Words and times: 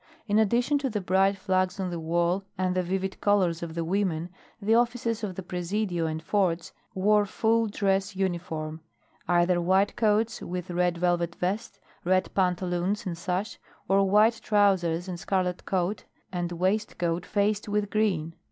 In 0.25 0.39
addition 0.39 0.79
to 0.79 0.89
the 0.89 0.99
bright 0.99 1.37
flags 1.37 1.79
on 1.79 1.91
the 1.91 1.99
wall 1.99 2.43
and 2.57 2.73
the 2.73 2.81
vivid 2.81 3.21
colors 3.21 3.61
of 3.61 3.75
the 3.75 3.83
women, 3.85 4.29
the 4.59 4.73
officers 4.73 5.23
of 5.23 5.35
the 5.35 5.43
Presidio 5.43 6.07
and 6.07 6.23
forts 6.23 6.73
wore 6.95 7.23
full 7.27 7.67
dress 7.67 8.15
uniform, 8.15 8.81
either 9.27 9.61
white 9.61 9.95
coats 9.95 10.41
with 10.41 10.71
red 10.71 10.97
velvet 10.97 11.35
vest, 11.35 11.79
red 12.03 12.33
pantaloons 12.33 13.05
and 13.05 13.15
sash, 13.15 13.59
or 13.87 14.09
white 14.09 14.41
trousers 14.43 15.07
and 15.07 15.19
scarlet 15.19 15.65
coat 15.65 16.05
and 16.31 16.51
waistcoat 16.53 17.23
faced 17.23 17.69
with 17.69 17.91
green. 17.91 18.33